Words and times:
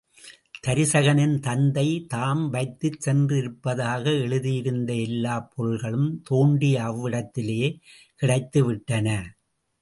தருசகனின் 0.67 1.35
தந்தை 1.39 1.83
தாம் 2.07 2.49
வைத்துச் 2.49 2.97
சென்றிருப்பதாக 3.01 4.05
எழுதியிருந்த 4.21 4.93
எல்லாப் 5.01 5.51
பொருள்களும் 5.55 6.09
தோண்டிய 6.23 6.81
அவ்விடத்திலேயே 6.83 7.69
கிடைத்துவிட்டன. 8.21 9.07